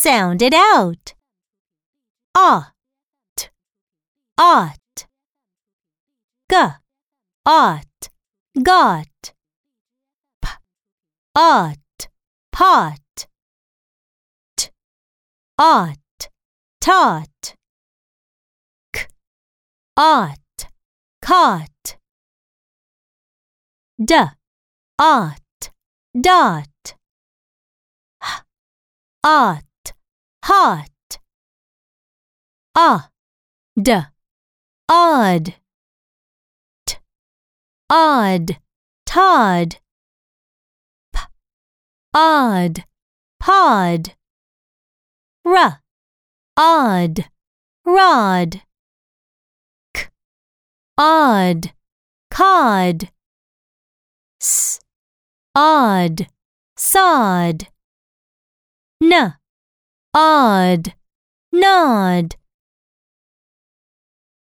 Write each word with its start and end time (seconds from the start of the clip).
Sound 0.00 0.42
it 0.42 0.54
out. 0.54 1.14
Ought, 2.32 3.50
ought. 4.38 5.06
G, 6.48 6.56
ought, 7.44 8.08
got. 8.62 9.34
P, 10.40 10.48
ought, 11.34 12.08
pot. 12.52 13.26
T, 14.56 14.68
ought, 15.58 16.28
taught. 16.80 17.56
K, 18.92 19.06
ought, 19.96 20.68
caught. 21.20 21.96
D, 24.00 24.14
ought, 24.96 25.70
dot. 26.14 26.94
H, 28.22 28.42
ought, 29.24 29.67
hot. 30.48 31.18
Ah, 32.74 33.10
d, 33.76 33.92
odd. 34.88 35.54
T, 36.86 36.96
odd, 37.90 38.56
Todd. 39.04 39.76
P, 41.12 41.20
odd, 42.14 42.84
pod. 43.38 44.14
R, 45.44 45.82
odd, 46.56 47.24
rod. 47.84 48.62
K, 49.92 50.08
odd, 50.96 51.72
cod. 52.30 53.10
S, 54.40 54.80
odd, 55.54 56.26
sod. 56.74 57.68
N, 59.02 59.34
odd, 60.20 60.94
nod. 61.52 62.34